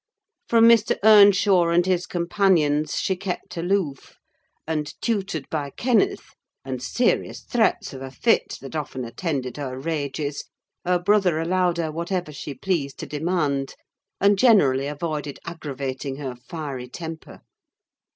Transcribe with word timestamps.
From 0.49 0.67
Mr. 0.67 0.97
Earnshaw 1.03 1.69
and 1.69 1.85
his 1.85 2.07
companions 2.07 2.95
she 2.95 3.15
kept 3.15 3.55
aloof; 3.55 4.17
and 4.65 4.91
tutored 4.99 5.47
by 5.51 5.69
Kenneth, 5.69 6.33
and 6.65 6.81
serious 6.81 7.41
threats 7.41 7.93
of 7.93 8.01
a 8.01 8.09
fit 8.09 8.57
that 8.61 8.75
often 8.75 9.05
attended 9.05 9.57
her 9.57 9.77
rages, 9.77 10.45
her 10.83 10.97
brother 10.97 11.39
allowed 11.39 11.77
her 11.77 11.91
whatever 11.91 12.31
she 12.31 12.55
pleased 12.55 12.97
to 12.97 13.05
demand, 13.05 13.75
and 14.19 14.39
generally 14.39 14.87
avoided 14.87 15.37
aggravating 15.45 16.15
her 16.15 16.35
fiery 16.35 16.87
temper. 16.89 17.41